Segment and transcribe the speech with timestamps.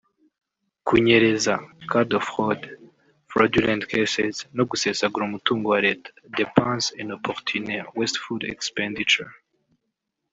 [0.87, 1.55] Kunyereza
[1.89, 9.33] (Cas de fraude/Fraudulent cases) no gusesagura umutungo wa Leta (Dépenses inopportunes/Wasteful expenditure);